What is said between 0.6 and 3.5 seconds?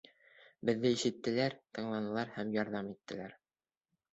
Беҙҙе ишеттеләр, тыңланылар һәм ярҙам иттеләр.